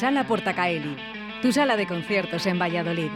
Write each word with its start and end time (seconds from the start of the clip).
Sala 0.00 0.26
Portacaeli, 0.26 0.96
tu 1.42 1.52
sala 1.52 1.76
de 1.76 1.86
conciertos 1.86 2.46
en 2.46 2.58
Valladolid. 2.58 3.10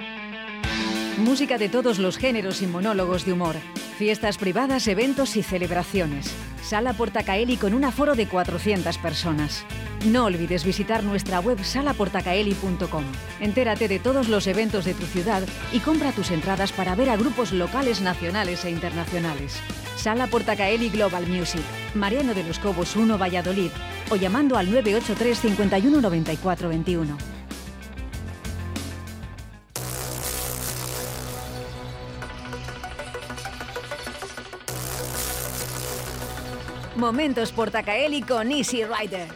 Música 1.17 1.57
de 1.57 1.71
todos 1.71 1.99
los 1.99 2.19
géneros 2.19 2.61
y 2.61 2.67
monólogos 2.67 3.25
de 3.25 3.33
humor. 3.33 3.57
Fiestas 3.97 4.37
privadas, 4.37 4.87
eventos 4.87 5.35
y 5.37 5.43
celebraciones. 5.43 6.31
Sala 6.63 6.93
Portacaeli 6.93 7.57
con 7.57 7.73
un 7.73 7.87
aforo 7.87 8.15
de 8.15 8.29
400 8.29 8.99
personas. 8.99 9.65
No 10.05 10.27
olvides 10.27 10.63
visitar 10.63 11.03
nuestra 11.03 11.41
web 11.41 11.65
salaportacaeli.com. 11.65 13.05
Entérate 13.41 13.89
de 13.89 13.99
todos 13.99 14.29
los 14.29 14.47
eventos 14.47 14.85
de 14.85 14.93
tu 14.93 15.07
ciudad 15.07 15.43
y 15.73 15.79
compra 15.79 16.13
tus 16.13 16.31
entradas 16.31 16.73
para 16.73 16.95
ver 16.95 17.09
a 17.09 17.17
grupos 17.17 17.53
locales, 17.53 18.03
nacionales 18.03 18.63
e 18.67 18.71
internacionales. 18.71 19.59
Sala 19.97 20.27
Portacaeli 20.27 20.91
Global 20.91 21.27
Music, 21.29 21.63
Mariano 21.95 22.35
de 22.35 22.45
los 22.45 22.59
Cobos 22.59 22.95
1 22.95 23.17
Valladolid 23.17 23.71
o 24.11 24.17
llamando 24.17 24.57
al 24.57 24.71
983 24.71 25.39
51 25.39 26.01
94 26.01 26.69
21. 26.69 27.17
Momentos 36.97 37.53
Portacaeli 37.53 38.23
con 38.23 38.51
Easy 38.53 38.83
Rider. 38.85 39.29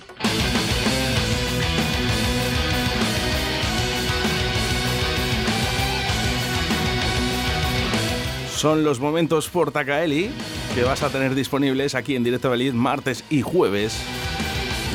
Son 8.54 8.82
los 8.82 8.98
momentos 8.98 9.48
Portacaeli 9.48 10.30
que 10.74 10.82
vas 10.82 11.02
a 11.02 11.10
tener 11.10 11.34
disponibles 11.34 11.94
aquí 11.94 12.16
en 12.16 12.24
Directo 12.24 12.50
Valid 12.50 12.72
martes 12.72 13.24
y 13.30 13.42
jueves. 13.42 14.00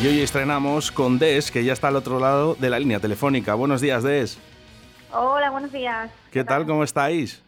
Y 0.03 0.07
hoy 0.07 0.19
estrenamos 0.19 0.91
con 0.91 1.17
Des, 1.17 1.49
que 1.49 1.63
ya 1.63 1.71
está 1.71 1.87
al 1.87 1.95
otro 1.95 2.19
lado 2.19 2.55
de 2.55 2.69
la 2.69 2.77
línea 2.77 2.99
telefónica. 2.99 3.53
Buenos 3.53 3.79
días, 3.79 4.03
Des. 4.03 4.37
Hola, 5.13 5.49
buenos 5.49 5.71
días. 5.71 6.11
¿Qué, 6.29 6.43
tal? 6.43 6.65
¿Cómo 6.65 6.83
estáis? 6.83 7.41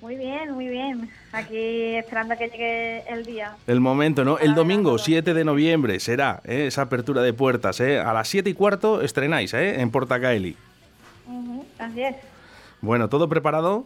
Muy 0.00 0.14
bien, 0.14 0.52
muy 0.52 0.68
bien. 0.68 1.10
Aquí 1.32 1.96
esperando 1.96 2.34
a 2.34 2.36
que 2.36 2.48
llegue 2.48 3.12
el 3.12 3.26
día. 3.26 3.56
El 3.66 3.80
momento, 3.80 4.24
¿no? 4.24 4.38
El 4.38 4.54
domingo 4.54 4.98
7 4.98 5.34
de 5.34 5.44
noviembre 5.44 5.98
será 5.98 6.40
¿eh? 6.44 6.68
esa 6.68 6.82
apertura 6.82 7.22
de 7.22 7.32
puertas. 7.32 7.80
¿eh? 7.80 7.98
A 7.98 8.12
las 8.12 8.28
7 8.28 8.50
y 8.50 8.54
cuarto 8.54 9.02
estrenáis 9.02 9.52
¿eh? 9.52 9.80
en 9.80 9.90
Portacaeli. 9.90 10.56
así 11.80 12.02
es. 12.04 12.14
Bueno, 12.80 13.08
¿todo 13.08 13.28
preparado? 13.28 13.84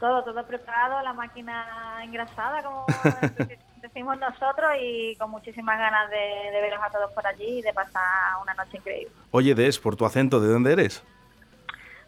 Todo, 0.00 0.24
todo 0.24 0.44
preparado, 0.44 1.04
la 1.04 1.12
máquina 1.12 2.00
engrasada, 2.02 2.64
como 2.64 2.84
decimos 3.92 4.18
nosotros, 4.18 4.72
y 4.80 5.14
con 5.16 5.30
muchísimas 5.30 5.78
ganas 5.78 6.10
de, 6.10 6.50
de 6.50 6.60
veros 6.62 6.80
a 6.82 6.90
todos 6.90 7.12
por 7.12 7.26
allí 7.26 7.58
y 7.58 7.62
de 7.62 7.72
pasar 7.72 8.02
una 8.42 8.54
noche 8.54 8.78
increíble. 8.78 9.12
Oye, 9.30 9.54
Des, 9.54 9.78
por 9.78 9.96
tu 9.96 10.06
acento, 10.06 10.40
¿de 10.40 10.48
dónde 10.48 10.72
eres? 10.72 11.04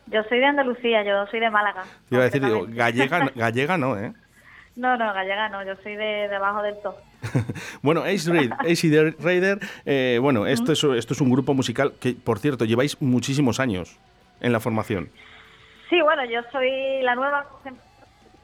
Yo 0.06 0.22
soy 0.24 0.38
de 0.38 0.46
Andalucía, 0.46 1.02
yo 1.02 1.26
soy 1.26 1.40
de 1.40 1.50
Málaga. 1.50 1.84
Te 2.08 2.14
iba 2.14 2.22
a 2.22 2.26
decir, 2.26 2.44
digo, 2.44 2.66
gallega, 2.68 3.30
gallega 3.34 3.78
no, 3.78 3.98
¿eh? 3.98 4.12
No, 4.76 4.96
no, 4.96 5.12
gallega 5.12 5.48
no, 5.50 5.64
yo 5.64 5.76
soy 5.82 5.96
de 5.96 6.28
debajo 6.28 6.62
del 6.62 6.74
top. 6.82 6.96
bueno, 7.82 8.02
Ace, 8.02 8.30
Raid, 8.30 8.52
Ace 8.58 9.14
Raider, 9.20 9.60
eh, 9.84 10.18
bueno, 10.20 10.46
esto, 10.46 10.72
es, 10.72 10.82
esto 10.82 11.14
es 11.14 11.20
un 11.20 11.30
grupo 11.30 11.54
musical 11.54 11.94
que, 12.00 12.14
por 12.14 12.38
cierto, 12.38 12.64
lleváis 12.64 13.00
muchísimos 13.00 13.60
años 13.60 13.98
en 14.40 14.52
la 14.52 14.60
formación. 14.60 15.10
Sí, 15.90 16.00
bueno, 16.00 16.24
yo 16.24 16.40
soy 16.50 17.02
la 17.02 17.14
nueva, 17.14 17.46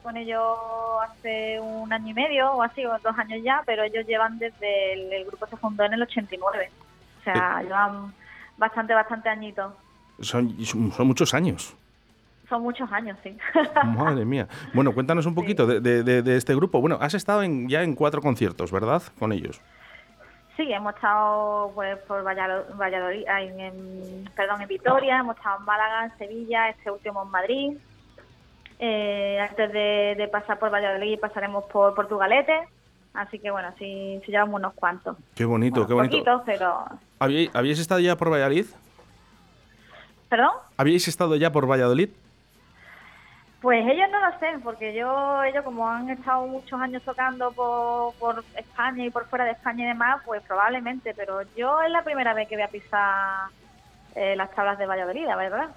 con 0.01 0.17
ellos 0.17 0.57
hace 1.03 1.59
un 1.59 1.91
año 1.93 2.09
y 2.09 2.13
medio 2.13 2.51
o 2.53 2.61
así, 2.63 2.85
o 2.85 2.97
dos 2.99 3.17
años 3.17 3.39
ya, 3.43 3.61
pero 3.65 3.83
ellos 3.83 4.05
llevan 4.07 4.37
desde 4.39 4.93
el, 4.93 5.13
el 5.13 5.25
grupo 5.25 5.47
se 5.47 5.57
fundó 5.57 5.83
en 5.85 5.93
el 5.93 6.01
89. 6.01 6.69
O 7.19 7.23
sea, 7.23 7.59
Eh. 7.61 7.63
llevan 7.65 8.13
bastante, 8.57 8.93
bastante 8.93 9.29
añitos. 9.29 9.73
Son, 10.21 10.55
son 10.65 11.07
muchos 11.07 11.33
años. 11.33 11.75
Son 12.49 12.61
muchos 12.63 12.91
años, 12.91 13.17
sí. 13.23 13.37
Madre 13.85 14.25
mía. 14.25 14.47
Bueno, 14.73 14.91
cuéntanos 14.93 15.25
un 15.25 15.33
poquito 15.33 15.65
de, 15.65 15.79
de- 15.79 16.03
de- 16.03 16.21
de 16.21 16.35
este 16.37 16.53
grupo. 16.53 16.81
Bueno, 16.81 16.97
has 16.99 17.13
estado 17.13 17.43
en, 17.43 17.69
ya 17.69 17.81
en 17.81 17.95
cuatro 17.95 18.21
conciertos, 18.21 18.71
¿verdad? 18.71 19.01
Con 19.17 19.31
ellos. 19.31 19.61
Sí, 20.57 20.71
hemos 20.73 20.93
estado 20.93 21.71
pues, 21.73 21.97
por 21.99 22.23
Vallado- 22.23 22.65
Valladolid, 22.77 23.25
ay, 23.27 23.47
en, 23.57 24.29
perdón, 24.35 24.61
en 24.61 24.67
Vitoria, 24.67 25.19
hemos 25.19 25.37
estado 25.37 25.59
en 25.59 25.65
Málaga, 25.65 26.05
en 26.05 26.17
Sevilla, 26.17 26.69
este 26.69 26.91
último 26.91 27.23
en 27.23 27.29
Madrid. 27.31 27.77
Eh, 28.83 29.39
antes 29.39 29.71
de, 29.71 30.15
de 30.17 30.27
pasar 30.27 30.57
por 30.57 30.73
Valladolid 30.73 31.19
pasaremos 31.19 31.65
por 31.65 31.93
Portugalete. 31.93 32.67
Así 33.13 33.37
que 33.37 33.51
bueno, 33.51 33.71
sí, 33.77 34.19
sí 34.25 34.31
llevamos 34.31 34.55
unos 34.59 34.73
cuantos. 34.73 35.17
Qué 35.35 35.45
bonito, 35.45 35.85
Bueno, 35.85 35.87
qué 35.87 35.93
bonito. 35.93 36.15
Poquitos, 36.17 36.41
pero... 36.45 36.85
¿Habíais, 37.19 37.55
habíais 37.55 37.77
estado 37.77 37.99
ya 37.99 38.15
por 38.15 38.31
Valladolid? 38.31 38.65
¿Perdón? 40.29 40.51
¿Habíais 40.77 41.07
estado 41.07 41.35
ya 41.35 41.51
por 41.51 41.69
Valladolid? 41.69 42.09
Pues 43.61 43.85
ellos 43.85 44.09
no 44.09 44.19
lo 44.19 44.39
sé, 44.39 44.47
porque 44.63 44.95
yo, 44.95 45.43
ellos 45.43 45.63
como 45.63 45.87
han 45.87 46.09
estado 46.09 46.47
muchos 46.47 46.81
años 46.81 47.03
tocando 47.03 47.51
por, 47.51 48.15
por 48.15 48.43
España 48.55 49.05
y 49.05 49.11
por 49.11 49.27
fuera 49.27 49.45
de 49.45 49.51
España 49.51 49.83
y 49.85 49.87
demás, 49.89 50.21
pues 50.25 50.41
probablemente, 50.47 51.13
pero 51.13 51.43
yo 51.55 51.79
es 51.83 51.91
la 51.91 52.03
primera 52.03 52.33
vez 52.33 52.47
que 52.47 52.55
voy 52.55 52.63
a 52.63 52.69
pisar 52.69 53.49
eh, 54.15 54.35
las 54.35 54.49
tablas 54.55 54.79
de 54.79 54.87
Valladolid, 54.87 55.27
la 55.27 55.35
verdad, 55.35 55.69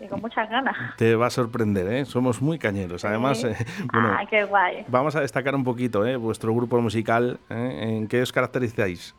y 0.00 0.08
con 0.08 0.20
muchas 0.20 0.48
ganas. 0.50 0.76
Te 0.96 1.14
va 1.16 1.26
a 1.26 1.30
sorprender, 1.30 1.86
¿eh? 1.92 2.04
Somos 2.04 2.42
muy 2.42 2.58
cañeros. 2.58 3.04
Además, 3.04 3.40
Sí. 3.40 3.48
eh, 3.48 3.56
bueno, 3.92 4.14
Ay, 4.18 4.26
qué 4.26 4.44
guay. 4.44 4.84
vamos 4.88 5.16
a 5.16 5.20
destacar 5.20 5.54
un 5.54 5.64
poquito, 5.64 6.04
¿eh? 6.06 6.16
Vuestro 6.16 6.54
grupo 6.54 6.80
musical, 6.80 7.38
¿eh? 7.50 7.96
¿En 7.98 8.08
qué 8.08 8.22
os 8.22 8.32
caracterizáis? 8.32 9.14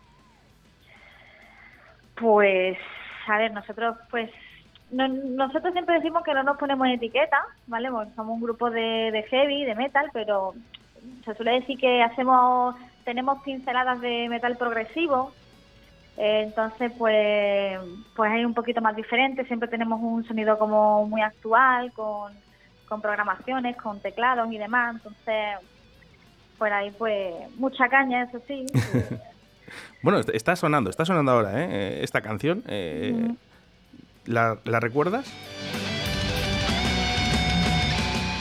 Pues, 2.16 2.77
a 3.27 3.37
ver, 3.37 3.53
nosotros 3.53 3.95
pues 4.09 4.29
no- 4.91 5.07
nosotros 5.07 5.73
siempre 5.73 5.95
decimos 5.95 6.23
que 6.23 6.33
no 6.33 6.43
nos 6.43 6.57
ponemos 6.57 6.87
etiqueta, 6.87 7.41
¿vale? 7.67 7.91
Porque 7.91 8.11
somos 8.16 8.35
un 8.35 8.41
grupo 8.41 8.69
de, 8.69 9.11
de 9.11 9.23
heavy, 9.29 9.66
de 9.66 9.75
metal, 9.75 10.09
pero 10.13 10.53
se 11.25 11.35
suele 11.35 11.51
decir 11.59 11.77
que 11.77 12.01
hacemos, 12.03 12.75
tenemos 13.03 13.41
pinceladas 13.43 14.01
de 14.01 14.27
metal 14.29 14.57
progresivo, 14.57 15.31
entonces 16.17 16.91
pues, 16.97 17.79
pues 18.16 18.31
hay 18.31 18.44
un 18.44 18.53
poquito 18.53 18.81
más 18.81 18.95
diferente, 18.95 19.45
siempre 19.45 19.69
tenemos 19.69 20.00
un 20.01 20.25
sonido 20.28 20.57
como 20.57 21.05
muy 21.07 21.22
actual, 21.22 21.91
con, 21.94 22.33
con 22.88 23.01
programaciones, 23.01 23.78
con 23.78 24.00
teclados 24.01 24.51
y 24.51 24.57
demás, 24.57 24.95
entonces 24.95 25.59
por 26.57 26.73
ahí 26.73 26.91
pues 26.97 27.33
mucha 27.57 27.88
caña, 27.88 28.23
eso 28.23 28.41
sí. 28.47 28.66
Bueno, 30.01 30.19
est- 30.19 30.29
está 30.33 30.55
sonando, 30.55 30.89
está 30.89 31.03
sonando 31.03 31.31
ahora, 31.33 31.61
¿eh? 31.61 31.67
Eh, 31.69 32.00
Esta 32.03 32.22
canción. 32.22 32.63
eh, 32.67 33.34
¿la, 34.25 34.57
la 34.63 34.79
recuerdas? 34.79 35.29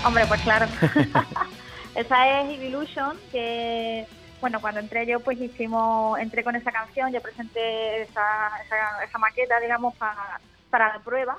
Hombre, 0.07 0.25
pues 0.29 0.41
claro. 0.43 0.67
esa 1.97 2.41
es 2.43 2.59
Evolution, 2.61 3.17
que 3.33 4.07
bueno, 4.47 4.61
cuando 4.61 4.79
entré 4.79 5.05
yo 5.07 5.19
pues 5.19 5.41
hicimos, 5.41 6.21
entré 6.21 6.45
con 6.45 6.55
esa 6.55 6.71
canción, 6.71 7.13
yo 7.13 7.21
presenté 7.21 8.03
esa, 8.03 8.49
esa, 8.65 9.05
esa 9.05 9.19
maqueta, 9.19 9.59
digamos, 9.59 9.93
para, 9.97 10.39
para 10.71 10.93
la 10.93 11.01
prueba, 11.01 11.37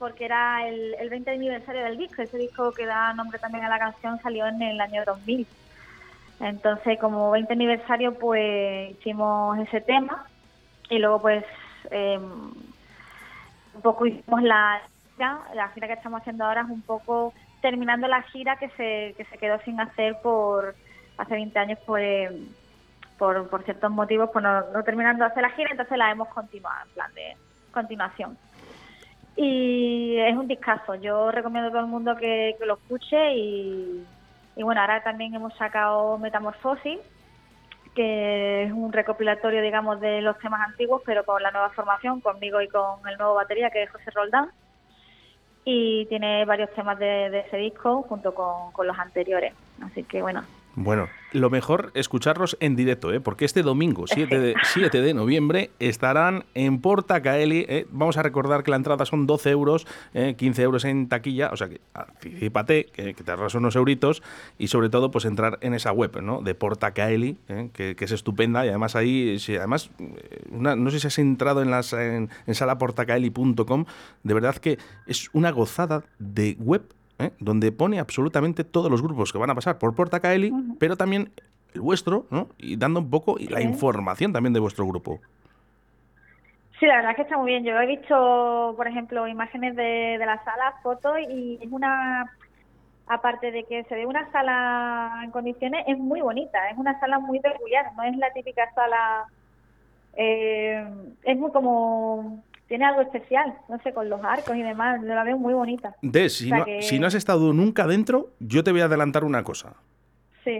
porque 0.00 0.24
era 0.24 0.66
el, 0.66 0.96
el 0.98 1.10
20 1.10 1.30
aniversario 1.30 1.84
del 1.84 1.98
disco, 1.98 2.20
ese 2.20 2.38
disco 2.38 2.72
que 2.72 2.86
da 2.86 3.14
nombre 3.14 3.38
también 3.38 3.64
a 3.64 3.68
la 3.68 3.78
canción 3.78 4.20
salió 4.20 4.48
en 4.48 4.60
el 4.62 4.80
año 4.80 5.04
2000. 5.04 5.46
Entonces, 6.40 6.98
como 6.98 7.30
20 7.30 7.52
aniversario, 7.52 8.18
pues 8.18 8.90
hicimos 8.98 9.56
ese 9.60 9.80
tema 9.80 10.26
y 10.90 10.98
luego 10.98 11.22
pues 11.22 11.44
eh, 11.92 12.18
un 12.18 13.80
poco 13.80 14.06
hicimos 14.06 14.42
la 14.42 14.82
gira, 15.14 15.40
la 15.54 15.68
gira 15.68 15.86
que 15.86 15.92
estamos 15.92 16.20
haciendo 16.20 16.46
ahora 16.46 16.62
es 16.62 16.68
un 16.68 16.82
poco 16.82 17.32
terminando 17.60 18.08
la 18.08 18.22
gira 18.22 18.56
que 18.56 18.70
se, 18.70 19.14
que 19.16 19.24
se 19.30 19.38
quedó 19.38 19.60
sin 19.60 19.78
hacer 19.78 20.16
por 20.20 20.74
hace 21.18 21.34
20 21.34 21.58
años 21.58 21.78
pues 21.86 22.32
por, 23.18 23.48
por 23.48 23.62
ciertos 23.62 23.90
motivos 23.90 24.30
pues 24.32 24.42
no, 24.42 24.82
terminando 24.84 25.24
de 25.24 25.30
hacer 25.30 25.42
la 25.42 25.50
gira 25.50 25.70
entonces 25.70 25.96
la 25.96 26.10
hemos 26.10 26.28
continuado 26.28 26.86
en 26.86 26.94
plan 26.94 27.14
de 27.14 27.36
continuación. 27.72 28.36
Y 29.34 30.16
es 30.18 30.36
un 30.36 30.46
discazo. 30.46 30.94
Yo 30.96 31.30
recomiendo 31.30 31.68
a 31.68 31.70
todo 31.70 31.80
el 31.80 31.86
mundo 31.86 32.14
que, 32.16 32.54
que 32.58 32.66
lo 32.66 32.74
escuche 32.74 33.34
y, 33.34 34.06
y 34.56 34.62
bueno 34.62 34.80
ahora 34.80 35.02
también 35.02 35.34
hemos 35.34 35.54
sacado 35.54 36.18
Metamorfosis 36.18 36.98
que 37.94 38.64
es 38.64 38.72
un 38.72 38.92
recopilatorio 38.92 39.62
digamos 39.62 40.00
de 40.00 40.22
los 40.22 40.38
temas 40.38 40.66
antiguos 40.66 41.02
pero 41.04 41.24
con 41.24 41.42
la 41.42 41.50
nueva 41.50 41.70
formación 41.70 42.20
conmigo 42.20 42.60
y 42.62 42.68
con 42.68 43.06
el 43.06 43.18
nuevo 43.18 43.34
batería 43.34 43.70
que 43.70 43.84
es 43.84 43.90
José 43.90 44.10
Roldán. 44.10 44.50
Y 45.64 46.06
tiene 46.06 46.44
varios 46.44 46.72
temas 46.74 46.98
de, 46.98 47.30
de 47.30 47.40
ese 47.40 47.56
disco 47.56 48.02
junto 48.02 48.34
con, 48.34 48.72
con 48.72 48.84
los 48.84 48.98
anteriores. 48.98 49.54
Así 49.80 50.02
que 50.02 50.20
bueno, 50.20 50.42
Bueno, 50.74 51.08
lo 51.32 51.50
mejor 51.50 51.90
escucharlos 51.94 52.56
en 52.60 52.76
directo, 52.76 53.12
¿eh? 53.12 53.20
porque 53.20 53.44
este 53.44 53.62
domingo, 53.62 54.06
7 54.06 54.38
de, 54.38 54.54
7 54.72 55.02
de 55.02 55.12
noviembre, 55.12 55.70
estarán 55.78 56.44
en 56.54 56.80
Porta 56.80 57.20
Caeli. 57.20 57.66
¿eh? 57.68 57.86
Vamos 57.90 58.16
a 58.16 58.22
recordar 58.22 58.62
que 58.62 58.70
la 58.70 58.78
entrada 58.78 59.04
son 59.04 59.26
12 59.26 59.50
euros, 59.50 59.86
15 60.14 60.62
¿eh? 60.62 60.64
euros 60.64 60.84
en 60.86 61.08
taquilla, 61.08 61.50
o 61.52 61.56
sea 61.56 61.68
que 61.68 61.80
anticipate, 61.92 62.86
que, 62.86 63.12
te 63.12 63.30
ahorras 63.30 63.54
unos 63.54 63.76
euritos 63.76 64.22
y 64.58 64.68
sobre 64.68 64.88
todo 64.88 65.10
pues 65.10 65.26
entrar 65.26 65.58
en 65.60 65.74
esa 65.74 65.92
web 65.92 66.22
¿no? 66.22 66.40
de 66.40 66.54
Porta 66.54 66.92
Caeli, 66.92 67.36
¿eh? 67.48 67.68
que, 67.72 67.96
es 67.98 68.12
estupenda 68.12 68.64
y 68.64 68.70
además 68.70 68.96
ahí, 68.96 69.36
además, 69.58 69.90
no 70.50 70.90
sé 70.90 71.00
si 71.00 71.06
has 71.06 71.18
entrado 71.18 71.62
en, 71.62 71.70
las, 71.70 71.92
en, 71.92 72.30
en 72.46 72.54
salaportacaeli.com, 72.54 73.84
de 74.22 74.34
verdad 74.34 74.56
que 74.56 74.78
es 75.06 75.28
una 75.34 75.50
gozada 75.50 76.02
de 76.18 76.56
web 76.58 76.82
¿eh? 77.22 77.32
donde 77.38 77.72
pone 77.72 77.98
absolutamente 77.98 78.64
todos 78.64 78.90
los 78.90 79.02
grupos 79.02 79.32
que 79.32 79.38
van 79.38 79.50
a 79.50 79.54
pasar 79.54 79.78
por 79.78 79.94
Porta 79.94 80.20
Caeli, 80.20 80.52
pero 80.78 80.96
también 80.96 81.30
el 81.74 81.80
vuestro, 81.80 82.26
¿no? 82.30 82.48
Y 82.58 82.76
dando 82.76 83.00
un 83.00 83.10
poco 83.10 83.36
la 83.38 83.62
información 83.62 84.32
también 84.32 84.52
de 84.52 84.60
vuestro 84.60 84.86
grupo. 84.86 85.20
Sí, 86.78 86.86
la 86.86 86.96
verdad 86.96 87.12
es 87.12 87.16
que 87.16 87.22
está 87.22 87.38
muy 87.38 87.52
bien. 87.52 87.64
Yo 87.64 87.78
he 87.80 87.86
visto, 87.86 88.74
por 88.76 88.88
ejemplo, 88.88 89.28
imágenes 89.28 89.76
de, 89.76 90.16
de 90.18 90.26
la 90.26 90.42
sala, 90.44 90.74
fotos, 90.82 91.16
y 91.30 91.58
es 91.62 91.70
una, 91.70 92.30
aparte 93.06 93.50
de 93.52 93.64
que 93.64 93.84
se 93.84 93.94
ve 93.94 94.06
una 94.06 94.30
sala 94.32 95.20
en 95.22 95.30
condiciones, 95.30 95.84
es 95.86 95.98
muy 95.98 96.20
bonita, 96.20 96.70
es 96.70 96.76
una 96.76 96.98
sala 96.98 97.18
muy 97.18 97.40
peculiar, 97.40 97.92
no 97.96 98.02
es 98.02 98.16
la 98.16 98.32
típica 98.32 98.68
sala, 98.74 99.26
eh, 100.16 100.86
es 101.22 101.38
muy 101.38 101.50
como 101.52 102.42
tiene 102.72 102.86
algo 102.86 103.02
especial, 103.02 103.54
no 103.68 103.78
sé, 103.80 103.92
con 103.92 104.08
los 104.08 104.24
arcos 104.24 104.56
y 104.56 104.62
demás, 104.62 105.02
la 105.02 105.24
veo 105.24 105.36
muy 105.36 105.52
bonita. 105.52 105.94
Des, 106.00 106.38
si, 106.38 106.98
no, 106.98 107.06
has 107.06 107.12
estado 107.12 107.52
nunca 107.52 107.86
dentro, 107.86 108.30
yo 108.40 108.64
te 108.64 108.72
voy 108.72 108.80
a 108.80 108.86
adelantar 108.86 109.24
una 109.24 109.42
cosa. 109.42 109.74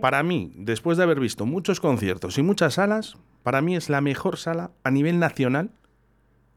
Para 0.02 0.22
mí, 0.22 0.52
después 0.54 0.98
de 0.98 1.04
haber 1.04 1.20
visto 1.20 1.46
muchos 1.46 1.80
conciertos 1.80 2.36
y 2.36 2.42
muchas 2.42 2.74
salas, 2.74 3.16
para 3.42 3.62
mí 3.62 3.76
es 3.76 3.88
la 3.88 4.02
mejor 4.02 4.36
sala 4.36 4.72
a 4.84 4.90
nivel 4.90 5.20
nacional 5.20 5.70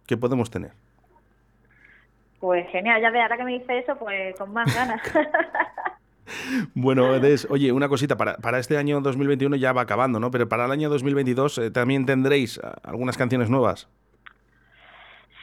que 0.06 0.18
podemos 0.18 0.52
tener. 0.52 0.74
Pues 2.42 2.68
genial, 2.70 3.02
ya 3.02 3.10
de 3.10 3.22
ahora 3.22 3.38
que 3.38 3.46
me 3.46 3.54
dice 3.54 3.78
eso, 3.78 3.96
pues 3.98 4.36
con 4.36 4.52
más 4.52 4.76
ganas. 4.76 5.02
Bueno, 6.74 7.20
Des, 7.20 7.48
oye, 7.52 7.72
una 7.72 7.88
cosita, 7.88 8.18
para, 8.18 8.38
para, 8.38 8.58
este 8.58 8.78
año 8.78 9.00
2021 9.00 9.58
ya 9.58 9.74
va 9.74 9.84
acabando, 9.84 10.20
¿no? 10.20 10.32
Pero 10.32 10.50
para 10.50 10.66
el 10.66 10.72
año 10.72 10.90
2022 10.90 11.58
eh, 11.60 11.70
también 11.70 12.08
tendréis 12.08 12.60
ah, 12.64 12.78
algunas 12.84 13.16
canciones 13.16 13.52
nuevas. 13.52 13.88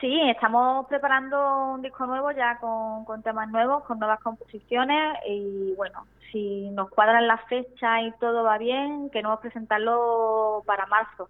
Sí, 0.02 0.20
estamos 0.28 0.84
preparando 0.88 1.74
un 1.74 1.82
disco 1.82 2.04
nuevo 2.06 2.32
ya 2.32 2.58
con, 2.58 3.22
temas 3.22 3.48
nuevos, 3.50 3.84
con 3.84 4.00
nuevas 4.00 4.18
composiciones 4.18 5.16
y 5.28 5.74
bueno, 5.76 6.08
si 6.32 6.70
nos 6.70 6.90
cuadran 6.90 7.28
las 7.28 7.40
fechas 7.44 8.00
y 8.02 8.10
todo 8.18 8.42
va 8.42 8.58
bien, 8.58 9.10
queremos 9.10 9.38
presentarlo 9.38 10.64
para 10.66 10.86
marzo. 10.86 11.28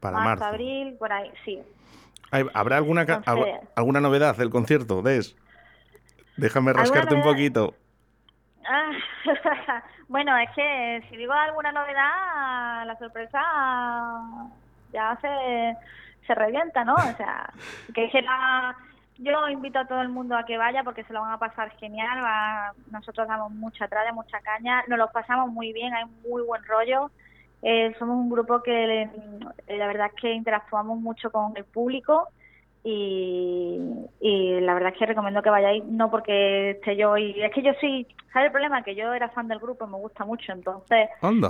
Para 0.00 0.18
marzo. 0.18 0.44
abril, 0.44 0.94
por 0.98 1.10
ahí, 1.10 1.32
sí. 1.46 1.58
¿Habrá 2.52 2.76
alguna, 2.76 3.06
alguna 3.74 4.00
novedad 4.02 4.36
del 4.36 4.50
concierto, 4.50 5.00
Des? 5.00 5.34
Déjame 6.36 6.74
rascarte 6.74 7.14
un 7.14 7.22
poquito. 7.22 7.72
Ah, 8.68 8.90
bueno, 10.08 10.36
es 10.36 10.50
que 10.54 11.02
si 11.08 11.16
digo 11.16 11.32
alguna 11.32 11.72
novedad, 11.72 12.84
la 12.84 12.98
sorpresa 12.98 13.40
ya 14.92 15.18
se 15.22 15.78
se 16.26 16.34
revienta, 16.34 16.84
¿no? 16.84 16.94
O 16.94 17.16
sea, 17.16 17.50
que 17.94 18.10
será... 18.10 18.76
Yo 19.18 19.48
invito 19.48 19.78
a 19.78 19.86
todo 19.86 20.02
el 20.02 20.10
mundo 20.10 20.36
a 20.36 20.44
que 20.44 20.58
vaya 20.58 20.84
porque 20.84 21.02
se 21.04 21.14
lo 21.14 21.22
van 21.22 21.32
a 21.32 21.38
pasar 21.38 21.70
genial. 21.78 22.18
nosotros 22.90 23.26
damos 23.26 23.50
mucha 23.52 23.88
tralla, 23.88 24.12
mucha 24.12 24.40
caña. 24.40 24.84
Nos 24.88 24.98
lo 24.98 25.10
pasamos 25.10 25.50
muy 25.50 25.72
bien, 25.72 25.94
hay 25.94 26.04
muy 26.28 26.42
buen 26.42 26.62
rollo. 26.64 27.10
Eh, 27.62 27.94
somos 27.98 28.16
un 28.16 28.28
grupo 28.28 28.62
que 28.62 29.02
eh, 29.02 29.10
la 29.78 29.86
verdad 29.86 30.08
es 30.14 30.20
que 30.20 30.32
interactuamos 30.34 30.98
mucho 31.00 31.32
con 31.32 31.56
el 31.56 31.64
público 31.64 32.28
y, 32.84 33.80
la 34.60 34.74
verdad 34.74 34.92
es 34.92 34.98
que 34.98 35.06
recomiendo 35.06 35.42
que 35.42 35.50
vayáis, 35.50 35.84
no 35.84 36.10
porque 36.10 36.70
esté 36.70 36.96
yo 36.96 37.16
y 37.16 37.42
es 37.42 37.52
que 37.52 37.62
yo 37.62 37.72
sí, 37.80 38.06
¿sabes 38.32 38.46
el 38.46 38.52
problema? 38.52 38.82
Que 38.82 38.94
yo 38.94 39.12
era 39.12 39.28
fan 39.30 39.48
del 39.48 39.58
grupo 39.58 39.86
y 39.86 39.90
me 39.90 39.96
gusta 39.96 40.24
mucho, 40.24 40.52
entonces... 40.52 41.08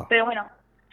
Pero 0.09 0.25
bueno, 0.25 0.47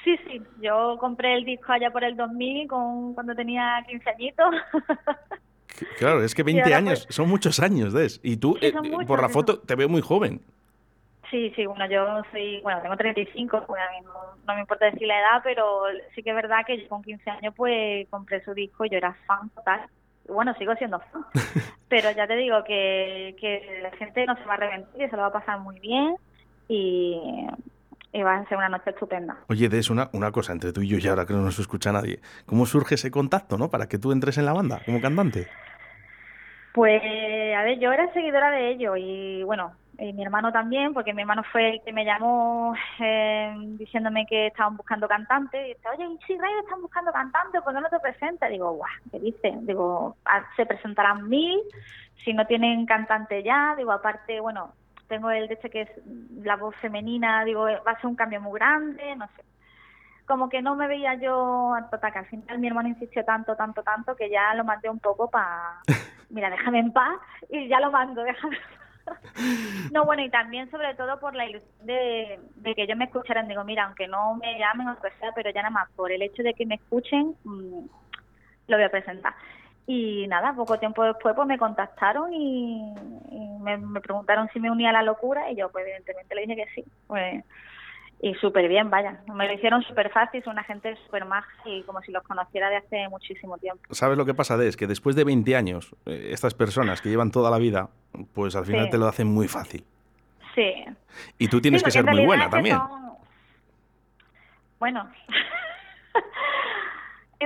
Sí, 0.04 0.18
sí, 0.28 0.42
yo 0.62 0.98
compré 1.00 1.36
el 1.36 1.46
disco 1.46 1.72
allá 1.72 1.90
por 1.92 2.04
el 2.04 2.18
2000 2.18 2.68
con, 2.68 3.14
cuando 3.14 3.34
tenía 3.36 3.84
15 3.88 4.10
añitos. 4.10 4.56
Claro, 5.98 6.24
es 6.24 6.36
que 6.36 6.44
20 6.44 6.74
años, 6.74 7.06
pues 7.06 7.16
son 7.16 7.30
muchos 7.30 7.60
años, 7.60 7.94
¿ves? 7.94 8.20
Y 8.24 8.38
tú, 8.38 8.58
eh, 8.62 8.74
por 9.08 9.22
la 9.22 9.30
foto, 9.30 9.60
te 9.60 9.76
veo 9.76 9.88
muy 9.88 10.02
joven. 10.02 10.42
Sí, 11.32 11.52
sí, 11.56 11.66
bueno, 11.66 11.88
yo 11.90 12.22
soy, 12.32 12.62
bueno, 12.62 12.82
tengo 12.82 12.96
35, 12.96 13.64
pues 13.66 13.82
no, 14.46 14.54
me 14.54 14.60
importa 14.60 14.86
decir 14.86 15.08
la 15.08 15.20
edad, 15.20 15.42
pero 15.44 15.86
sí 16.14 16.22
que 16.22 16.30
es 16.30 16.36
verdad 16.36 16.60
que 16.68 16.80
yo 16.80 16.88
con 16.88 17.02
15 17.02 17.28
años 17.28 17.54
pues 17.58 18.08
compré 18.10 18.44
su 18.44 18.54
disco 18.54 18.86
y 18.86 18.90
yo 18.90 18.98
era 18.98 19.16
fan 19.26 19.50
total. 19.50 19.82
bueno, 20.28 20.54
sigo 20.56 20.76
siendo 20.76 21.00
fan. 21.00 21.26
pero 21.90 22.12
ya 22.12 22.28
te 22.28 22.36
digo 22.36 22.64
que, 22.64 23.36
que 23.40 23.80
la 23.82 23.90
gente 23.92 24.28
no 24.28 24.36
se 24.36 24.46
va 24.46 24.54
a 24.54 24.58
arrepentir, 24.58 25.10
se 25.10 25.16
lo 25.16 25.24
va 25.24 25.30
a 25.30 25.34
pasar 25.34 25.60
muy 25.60 25.80
bien 25.80 26.16
y 26.68 27.48
y 28.13 28.21
va 28.21 28.36
a 28.36 28.45
ser 28.45 28.57
una 28.57 28.69
noche 28.69 28.92
estupenda. 28.92 29.36
Oye, 29.50 29.68
Des, 29.68 29.89
una, 29.89 30.10
una 30.13 30.31
cosa 30.31 30.54
entre 30.54 30.71
tú 30.71 30.81
y 30.81 30.88
yo, 30.88 30.98
y 30.98 31.07
ahora 31.07 31.25
que 31.25 31.33
no 31.33 31.42
nos 31.42 31.60
escucha 31.60 31.92
nadie, 31.92 32.21
¿cómo 32.45 32.65
surge 32.65 32.95
ese 32.95 33.12
contacto, 33.12 33.57
no? 33.57 33.69
Para 33.69 33.88
que 33.88 33.98
tú 33.98 34.12
entres 34.12 34.38
en 34.38 34.45
la 34.45 34.54
banda 34.54 34.81
como 34.86 35.01
cantante. 35.01 35.48
Pues, 36.74 37.01
a 37.04 37.63
ver, 37.63 37.80
yo 37.80 37.92
era 37.92 38.12
seguidora 38.13 38.50
de 38.51 38.71
ellos 38.71 38.95
y 38.98 39.44
bueno, 39.44 39.74
y 40.00 40.12
mi 40.13 40.24
hermano 40.24 40.51
también, 40.51 40.94
porque 40.94 41.13
mi 41.13 41.21
hermano 41.21 41.44
fue 41.51 41.75
el 41.75 41.81
que 41.83 41.94
me 41.94 42.04
llamó 42.04 42.74
eh, 43.00 43.54
diciéndome 43.77 44.25
que 44.25 44.48
estaban 44.48 44.75
buscando 44.75 45.07
cantantes. 45.07 45.65
Y 45.65 45.69
dice, 45.69 45.88
oye, 45.95 46.18
si 46.25 46.36
Ray 46.36 46.51
están 46.63 46.81
buscando 46.81 47.12
cantantes, 47.12 47.62
¿por 47.62 47.74
qué 47.74 47.81
no 47.81 47.89
te 47.89 48.00
presentas? 48.00 48.50
Digo, 48.50 48.71
guau, 48.71 48.89
¿qué 49.12 49.19
dice? 49.19 49.54
Digo, 49.62 50.15
ah, 50.25 50.44
se 50.56 50.65
presentarán 50.65 51.30
mil, 51.30 51.60
si 52.24 52.33
no 52.33 52.48
tienen 52.48 52.88
cantante 52.88 53.44
ya. 53.44 53.75
Digo, 53.77 53.92
aparte, 53.92 54.39
bueno, 54.39 54.74
tengo 55.13 55.30
el 55.30 55.48
de 55.48 55.54
este 55.54 55.69
que 55.69 55.81
es 55.81 55.89
la 56.42 56.56
voz 56.56 56.75
femenina, 56.77 57.45
digo, 57.45 57.65
va 57.65 57.92
a 57.92 57.98
ser 57.98 58.07
un 58.07 58.15
cambio 58.15 58.42
muy 58.42 58.57
grande, 58.60 59.15
no 59.15 59.27
sé. 59.36 59.44
Como 60.25 60.50
que 60.50 60.63
no 60.63 60.75
me 60.75 60.88
veía 60.88 61.13
yo 61.15 61.75
a 61.75 61.88
total, 61.88 62.13
al 62.15 62.25
final 62.25 62.57
mi 62.57 62.68
hermano 62.68 62.89
insistió 62.89 63.24
tanto, 63.24 63.56
tanto, 63.56 63.83
tanto 63.83 64.15
que 64.15 64.30
ya 64.31 64.56
lo 64.56 64.63
mandé 64.63 64.89
un 64.89 65.00
poco 65.00 65.30
para, 65.30 65.81
mira, 66.31 66.50
déjame 66.50 66.80
en 66.80 66.92
paz 66.92 67.19
y 67.48 67.68
ya 67.68 67.80
lo 67.80 67.92
mando, 67.92 68.24
déjame. 68.24 68.57
no, 69.92 70.04
bueno, 70.06 70.24
y 70.24 70.31
también 70.31 70.71
sobre 70.71 70.95
todo 70.95 71.19
por 71.19 71.36
la 71.36 71.45
ilusión 71.45 71.86
de, 71.86 72.39
de, 72.56 72.74
que 72.74 72.83
ellos 72.83 72.98
me 72.98 73.06
escucharan. 73.06 73.48
Digo, 73.48 73.63
mira, 73.63 73.83
aunque 73.83 74.07
no 74.07 74.33
me 74.36 74.57
llamen 74.57 74.88
o 74.88 75.00
que 75.00 75.12
sea, 75.19 75.31
pero 75.36 75.51
ya 75.51 75.62
nada 75.62 75.69
más 75.69 75.92
por 75.92 76.12
el 76.12 76.24
hecho 76.24 76.42
de 76.42 76.56
que 76.56 76.65
me 76.65 76.75
escuchen, 76.75 77.36
mm, 77.44 77.86
lo 78.68 78.77
voy 78.77 78.83
a 78.83 78.89
presentar. 78.89 79.36
Y 79.86 80.28
nada, 80.28 80.54
poco 80.56 80.80
tiempo 80.80 81.04
después 81.04 81.36
pues 81.36 81.48
me 81.48 81.58
contactaron 81.58 82.34
y, 82.34 82.94
me, 83.62 84.02
preguntaron 84.02 84.50
si 84.54 84.60
me 84.60 84.72
unía 84.72 84.90
a 84.90 84.94
la 84.94 85.04
locura 85.04 85.52
y 85.52 85.56
yo 85.56 85.70
pues 85.70 85.86
evidentemente 85.86 86.36
le 86.36 86.42
dije 86.42 86.56
que 86.56 86.74
sí. 86.74 86.86
Pues, 87.08 87.44
y 88.22 88.34
súper 88.36 88.70
bien, 88.70 88.90
vaya. 88.90 89.20
Me 89.34 89.46
lo 89.46 89.54
hicieron 89.54 89.84
súper 89.84 90.10
fácil, 90.10 90.42
son 90.44 90.54
una 90.54 90.64
gente 90.64 90.96
súper 91.06 91.26
maja 91.26 91.52
y 91.66 91.82
como 91.84 92.02
si 92.02 92.14
los 92.14 92.24
conociera 92.24 92.70
de 92.70 92.78
hace 92.78 93.10
muchísimo 93.10 93.58
tiempo. 93.58 93.84
¿Sabes 93.94 94.18
lo 94.18 94.26
que 94.26 94.34
pasa, 94.34 94.56
Es 94.64 94.78
Que 94.78 94.88
después 94.88 95.18
de 95.18 95.26
20 95.26 95.54
años, 95.58 95.94
eh, 96.06 96.30
estas 96.32 96.54
personas 96.54 97.02
que 97.02 97.10
llevan 97.10 97.32
toda 97.32 97.52
la 97.52 97.58
vida, 97.58 97.90
pues 98.34 98.56
al 98.56 98.66
final 98.66 98.90
te 98.90 98.98
lo 98.98 99.08
hacen 99.08 99.28
muy 99.28 99.50
fácil. 99.50 99.84
Sí. 100.56 100.86
Y 101.38 101.50
tú 101.50 101.60
tienes 101.60 101.84
que 101.84 101.92
ser 101.92 102.06
muy 102.06 102.25
buena 102.25 102.50
también. 102.50 102.80
Bueno. 104.80 105.10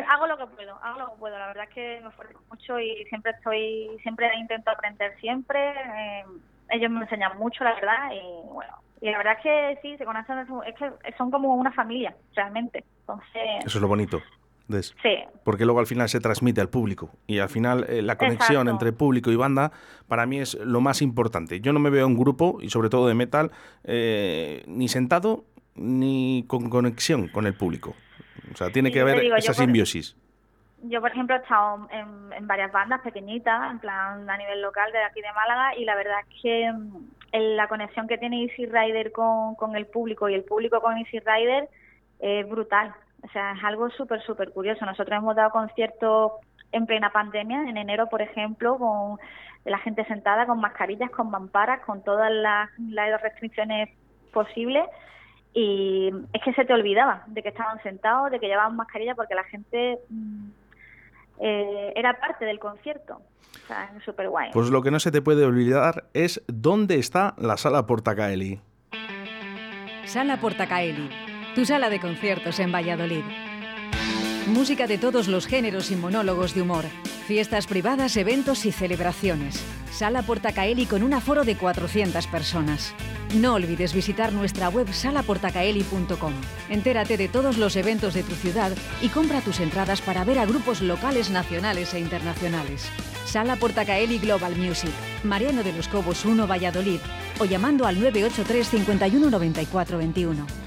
hago 0.08 0.28
lo 0.28 0.38
que 0.38 0.48
puedo, 0.48 0.76
hago 0.84 1.00
lo 1.00 1.12
que 1.12 1.20
puedo. 1.20 1.38
La 1.38 1.48
verdad 1.48 1.66
es 1.68 1.74
que 1.74 2.00
me 2.02 2.10
esfuerzo 2.10 2.40
mucho 2.50 2.80
y 2.80 3.06
siempre 3.06 3.32
estoy, 3.32 3.90
siempre 4.04 4.30
intento 4.38 4.72
aprender 4.72 5.16
siempre. 5.20 5.72
Eh, 5.72 6.26
ellos 6.70 6.92
me 6.92 7.02
enseñan 7.02 7.38
mucho, 7.38 7.64
la 7.64 7.74
verdad, 7.76 8.12
y 8.12 8.54
bueno, 8.54 8.74
y 9.02 9.10
la 9.10 9.18
verdad 9.18 9.38
es 9.38 9.44
que 9.44 9.80
sí, 9.82 9.98
se 9.98 10.06
conocen, 10.06 10.40
es 10.40 10.76
que 10.76 10.92
son 11.18 11.32
como 11.32 11.56
una 11.56 11.72
familia, 11.72 12.16
realmente. 12.36 12.84
Entonces, 13.02 13.66
Eso 13.66 13.78
es 13.78 13.82
lo 13.82 13.88
bonito. 13.88 14.22
Sí. 14.70 15.16
Porque 15.44 15.66
luego 15.66 15.80
al 15.80 15.88
final 15.88 16.10
se 16.10 16.20
transmite 16.20 16.60
al 16.60 16.70
público 16.70 17.12
y 17.26 17.40
al 17.40 17.50
final 17.50 17.86
eh, 17.88 18.02
la 18.02 18.18
conexión 18.18 18.68
entre 18.68 18.92
público 18.92 19.32
y 19.32 19.36
banda 19.36 19.72
para 20.08 20.26
mí 20.26 20.40
es 20.40 20.56
lo 20.56 20.82
más 20.82 21.02
importante. 21.02 21.62
Yo 21.62 21.72
no 21.72 21.80
me 21.80 21.90
veo 21.90 22.06
un 22.06 22.18
grupo 22.18 22.58
y 22.62 22.70
sobre 22.70 22.90
todo 22.90 23.08
de 23.08 23.14
metal 23.14 23.52
eh, 23.86 24.64
ni 24.68 24.90
sentado 24.90 25.46
ni 25.76 26.44
con 26.48 26.70
conexión 26.70 27.30
con 27.30 27.48
el 27.48 27.54
público. 27.54 27.96
O 28.58 28.64
sea, 28.66 28.72
tiene 28.72 28.92
que 28.92 29.02
haber 29.02 29.24
esa 29.38 29.54
simbiosis. 29.54 30.18
yo, 30.82 31.00
por 31.00 31.12
ejemplo, 31.12 31.36
he 31.36 31.40
estado 31.40 31.88
en, 31.92 32.48
varias 32.48 32.72
bandas 32.72 33.02
pequeñitas, 33.02 33.70
en 33.70 33.78
plan 33.78 34.28
a 34.28 34.36
nivel 34.36 34.64
local 34.64 34.92
de 34.92 35.04
aquí 35.04 35.22
de 35.22 35.32
Málaga, 35.32 35.76
y 35.76 35.86
la 35.86 35.94
verdad 35.94 36.22
es 36.28 36.42
que 36.42 36.72
mm, 36.72 37.54
la 37.56 37.68
conexión 37.68 38.08
que 38.08 38.18
tiene 38.18 38.46
Easy 38.46 38.66
Rider 38.66 39.12
con, 39.12 39.54
con 39.54 39.76
el 39.76 39.86
público 39.86 40.28
y 40.28 40.34
el 40.34 40.44
público 40.44 40.82
con 40.82 40.98
Easy 40.98 41.20
Rider 41.20 41.70
es 42.20 42.50
brutal. 42.50 42.96
O 43.22 43.28
sea, 43.28 43.52
es 43.52 43.64
algo 43.64 43.92
súper, 43.92 44.24
súper 44.24 44.50
curioso. 44.50 44.88
Nosotros 44.88 45.16
hemos 45.20 45.36
dado 45.36 45.52
conciertos 45.52 46.32
en 46.72 46.88
plena 46.88 47.12
pandemia, 47.12 47.62
en 47.70 47.78
enero, 47.78 48.08
por 48.08 48.24
ejemplo, 48.24 48.80
con 48.80 49.20
la 49.66 49.78
gente 49.78 50.04
sentada 50.06 50.48
con 50.48 50.60
mascarillas, 50.60 51.12
con 51.12 51.30
mamparas, 51.30 51.82
con 51.82 52.04
todas 52.04 52.32
las, 52.32 52.72
las 52.80 53.22
restricciones 53.22 53.90
posibles 54.34 54.86
y 55.60 56.10
es 56.34 56.42
que 56.44 56.54
se 56.54 56.66
te 56.66 56.74
olvidaba 56.74 57.24
de 57.26 57.42
que 57.42 57.50
estaban 57.50 57.82
sentados, 57.82 58.30
de 58.30 58.40
que 58.40 58.46
llevaban 58.46 58.76
mascarilla, 58.76 59.16
porque 59.16 59.34
la 59.34 59.44
gente 59.46 59.98
mm, 60.08 60.50
eh, 61.40 61.94
era 61.96 62.20
parte 62.20 62.46
del 62.46 62.60
concierto. 62.60 63.24
O 63.64 63.68
sea, 63.68 63.92
es 63.98 64.04
súper 64.04 64.30
guay. 64.30 64.52
Pues 64.54 64.70
lo 64.70 64.84
que 64.84 64.92
no 64.92 65.00
se 65.00 65.12
te 65.12 65.20
puede 65.20 65.46
olvidar 65.46 66.04
es 66.14 66.44
dónde 66.46 67.00
está 67.00 67.34
la 67.40 67.58
sala 67.58 67.88
Portacaeli. 67.88 68.62
Sala 70.06 70.40
Portacaeli, 70.40 71.10
tu 71.56 71.66
sala 71.66 71.90
de 71.90 72.00
conciertos 72.00 72.60
en 72.60 72.72
Valladolid. 72.72 73.24
Música 74.48 74.88
de 74.88 74.98
todos 74.98 75.28
los 75.28 75.46
géneros 75.46 75.92
y 75.92 75.98
monólogos 75.98 76.56
de 76.56 76.62
humor. 76.62 76.86
Fiestas 77.28 77.68
privadas, 77.68 78.16
eventos 78.16 78.66
y 78.66 78.72
celebraciones. 78.72 79.62
Sala 79.92 80.22
Portacaeli 80.22 80.86
con 80.86 81.04
un 81.04 81.14
aforo 81.14 81.44
de 81.44 81.58
400 81.58 82.28
personas. 82.28 82.94
No 83.36 83.56
olvides 83.56 83.94
visitar 83.94 84.32
nuestra 84.32 84.70
web 84.70 84.88
salaportacaeli.com. 84.94 86.34
Entérate 86.70 87.18
de 87.18 87.28
todos 87.28 87.58
los 87.58 87.76
eventos 87.76 88.14
de 88.14 88.24
tu 88.24 88.36
ciudad 88.36 88.72
y 89.02 89.10
compra 89.10 89.42
tus 89.42 89.60
entradas 89.60 90.00
para 90.00 90.24
ver 90.24 90.40
a 90.40 90.46
grupos 90.46 90.82
locales, 90.82 91.30
nacionales 91.30 91.94
e 91.94 92.00
internacionales. 92.00 92.86
Sala 93.26 93.58
Portacaeli 93.58 94.18
Global 94.18 94.56
Music, 94.56 94.92
Mariano 95.26 95.62
de 95.62 95.74
los 95.74 95.90
Cobos 95.90 96.24
1 96.24 96.48
Valladolid 96.48 97.00
o 97.40 97.46
llamando 97.46 97.86
al 97.86 98.00
983 98.00 98.70
51 98.70 99.30
94 99.30 99.98
21. 99.98 100.67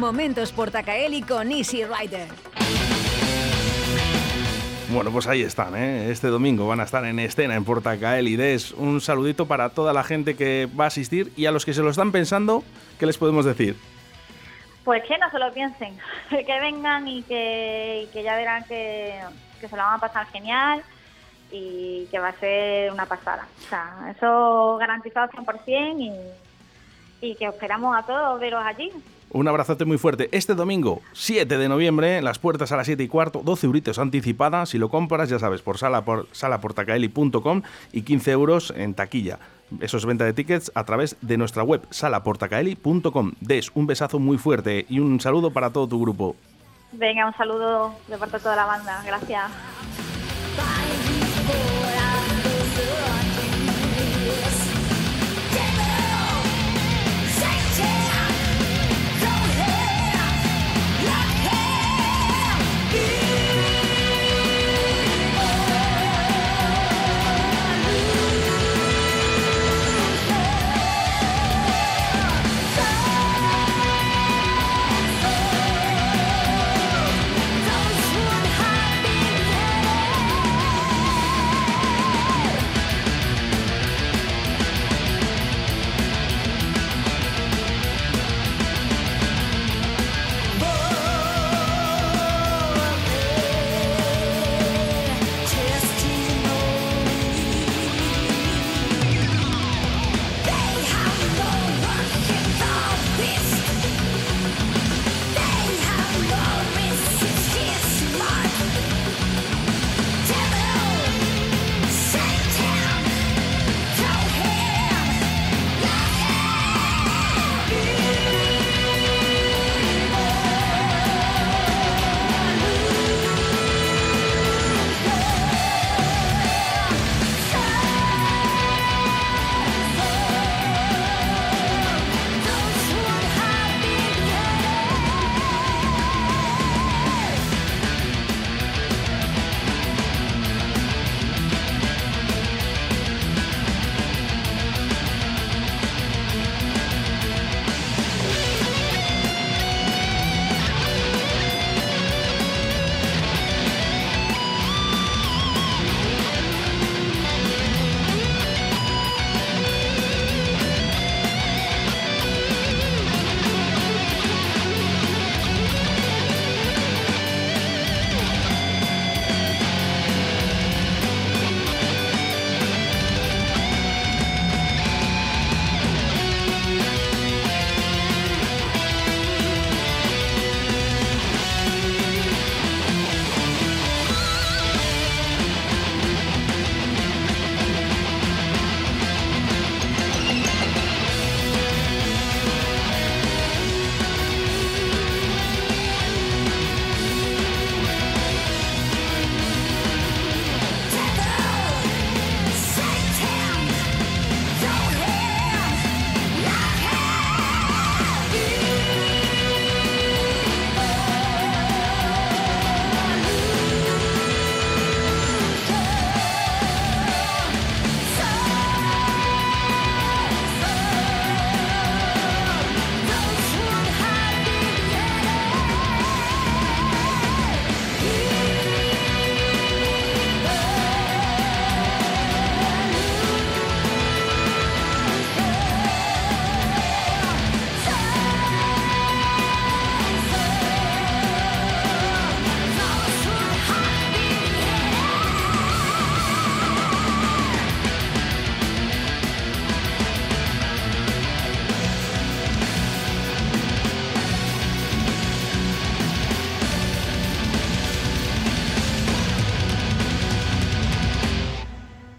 Momentos 0.00 0.50
Portacaeli 0.52 1.20
con 1.20 1.52
Easy 1.52 1.84
Rider. 1.84 2.26
Bueno, 4.90 5.10
pues 5.12 5.26
ahí 5.26 5.42
están, 5.42 5.76
¿eh? 5.76 6.10
Este 6.10 6.28
domingo 6.28 6.66
van 6.66 6.80
a 6.80 6.84
estar 6.84 7.04
en 7.04 7.18
escena 7.18 7.54
en 7.54 7.66
Portacaeli. 7.66 8.34
Des 8.34 8.72
un 8.72 9.02
saludito 9.02 9.46
para 9.46 9.68
toda 9.68 9.92
la 9.92 10.02
gente 10.02 10.36
que 10.36 10.68
va 10.78 10.84
a 10.84 10.86
asistir 10.86 11.30
y 11.36 11.44
a 11.44 11.52
los 11.52 11.66
que 11.66 11.74
se 11.74 11.82
lo 11.82 11.90
están 11.90 12.12
pensando, 12.12 12.64
¿qué 12.98 13.04
les 13.04 13.18
podemos 13.18 13.44
decir? 13.44 13.76
Pues 14.84 15.04
que 15.04 15.18
no 15.18 15.30
se 15.30 15.38
lo 15.38 15.52
piensen, 15.52 15.98
que 16.30 16.60
vengan 16.60 17.06
y 17.06 17.22
que, 17.22 18.08
ya 18.24 18.36
verán 18.36 18.64
que, 18.64 19.20
que 19.60 19.68
se 19.68 19.76
lo 19.76 19.82
van 19.82 19.96
a 19.96 19.98
pasar 19.98 20.26
genial 20.28 20.82
y 21.52 22.06
que 22.10 22.18
va 22.18 22.28
a 22.28 22.40
ser 22.40 22.90
una 22.90 23.04
pasada. 23.04 23.46
O 23.66 23.68
sea, 23.68 24.14
eso 24.16 24.78
garantizado 24.78 25.30
100% 25.30 26.00
y, 27.20 27.26
y 27.26 27.34
que 27.34 27.44
esperamos 27.44 27.94
a 27.94 28.02
todos 28.02 28.40
veros 28.40 28.64
allí. 28.64 28.90
Un 29.32 29.46
abrazote 29.46 29.84
muy 29.84 29.96
fuerte. 29.96 30.28
Este 30.32 30.54
domingo, 30.54 31.02
7 31.12 31.56
de 31.56 31.68
noviembre, 31.68 32.20
las 32.20 32.40
puertas 32.40 32.72
a 32.72 32.76
las 32.76 32.86
7 32.86 33.02
y 33.02 33.08
cuarto, 33.08 33.42
12 33.44 33.66
euritos 33.66 33.98
anticipadas. 34.00 34.70
Si 34.70 34.78
lo 34.78 34.88
compras, 34.88 35.28
ya 35.28 35.38
sabes, 35.38 35.62
por 35.62 35.78
sala 35.78 36.04
por 36.04 36.26
salaportacaeli.com 36.32 37.62
y 37.92 38.02
15 38.02 38.30
euros 38.32 38.74
en 38.76 38.94
taquilla. 38.94 39.38
Eso 39.80 39.98
es 39.98 40.04
venta 40.04 40.24
de 40.24 40.32
tickets 40.32 40.72
a 40.74 40.84
través 40.84 41.16
de 41.20 41.36
nuestra 41.36 41.62
web 41.62 41.86
salaportacaeli.com. 41.90 43.32
Des 43.40 43.70
un 43.74 43.86
besazo 43.86 44.18
muy 44.18 44.36
fuerte 44.36 44.84
y 44.88 44.98
un 44.98 45.20
saludo 45.20 45.52
para 45.52 45.70
todo 45.70 45.86
tu 45.86 46.00
grupo. 46.00 46.34
Venga, 46.92 47.26
un 47.26 47.34
saludo 47.34 47.94
de 48.08 48.18
parte 48.18 48.38
de 48.38 48.42
toda 48.42 48.56
la 48.56 48.64
banda. 48.64 49.00
Gracias. 49.06 50.09